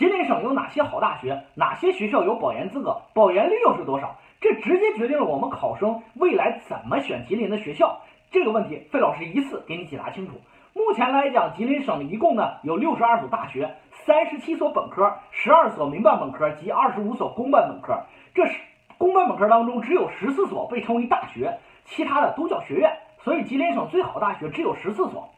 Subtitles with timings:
[0.00, 1.42] 吉林省有哪些好大学？
[1.56, 3.02] 哪些学校有保研资格？
[3.12, 4.16] 保研率又是多少？
[4.40, 8.00] 这直接决定了我们考生未来怎么选吉林的学校。
[8.30, 10.40] 这个问题，费老师一次给你解答清楚。
[10.72, 18.02] 目前来讲，吉林省一共呢有六十二所大学，三十七所本科，十二所民办本科及二十五所公办本科。
[18.34, 18.58] 这是
[18.96, 22.90] 公办本科当中只有十四所被称为大学，其他的都叫学院。
[23.18, 25.28] 所以吉林省最好大学只有十四所，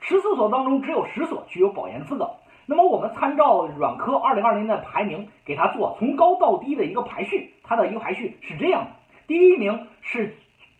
[0.00, 2.28] 十四所当中只有十所具有保研资格。
[2.66, 8.90] 那么我们参照软科二零二零的排名，给它做从高到低的一个排序，它的一个排序是这样的：
[9.26, 10.34] 第一名是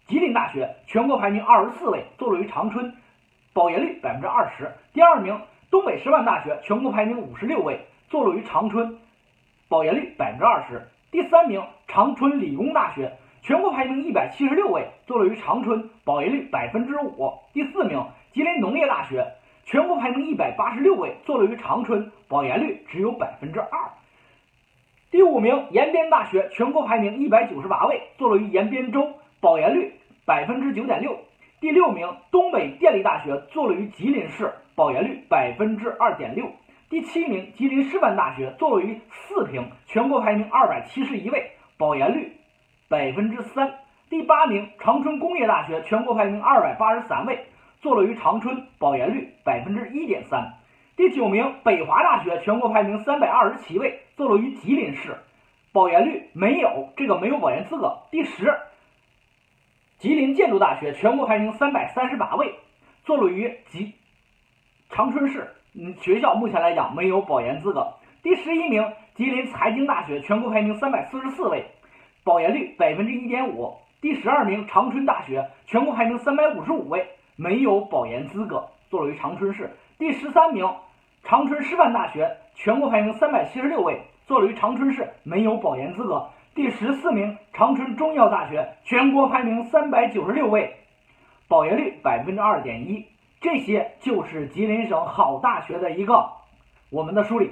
[0.07, 2.95] 吉林大学，全国排名二十四位，坐落于长春，
[3.53, 5.39] 保研率百分之二十；第二名
[5.71, 8.99] 东北师范大学，全国排名五十六位，坐落于长春，
[9.69, 10.79] 保研率百分之二十；
[11.11, 19.35] 第三名长春理工大学，全国排名一百七十六位，坐落于长春，保研率百分之五；第四名吉林农业大学。
[19.75, 23.69] 全国排名一百八十六位，坐落于长春，保研率只有百分之二。
[25.11, 29.93] 第五名，延边大学，全国排名一百九十八位，坐落于延边州，保研率
[30.25, 31.19] 百分之九点六。
[31.59, 36.49] 第六名，东北电力大学，坐落于吉林市，保研率百分之二点六。
[36.89, 42.31] 第七名，吉林师范大学，坐落于四平，全国排名二百七十一位，保研率
[42.89, 43.75] 百分之三。
[44.09, 47.45] 第八名，长春工业大学，全国排名二百八十三位。
[47.85, 50.55] 坐落于长春，保研率百分之一点三。
[50.97, 55.15] 第九名，北华大学，全国排名三百二十七位，坐落于吉林市，
[55.71, 57.99] 保研率没有这个没有保研资格。
[58.11, 58.57] 第十，
[59.99, 62.55] 吉林建筑大学，全国排名三百三十八位，
[63.05, 63.93] 坐落于吉
[64.89, 67.93] 长春市，嗯，学校目前来讲没有保研资格。
[68.23, 71.67] 第十一名，吉林财经大学，全国排名三百四十四位，
[72.25, 73.77] 保研率百分之一点五。
[74.01, 77.07] 第十二名，长春大学，全国排名三百五十五位。
[77.37, 79.71] 没有保研资格，坐落于长春市。
[79.99, 80.69] 第十三名，
[81.23, 86.29] 长春师范大学，全国排名三百七十六位，坐落于长春市，没有保研资格。
[86.55, 90.77] 第十四名，长春中药大学，全国排名三百九十六位，
[91.49, 93.05] 保研率百分之二点一。
[93.41, 96.31] 这些就是吉林省好大学的一个
[96.91, 97.51] 我们的梳理。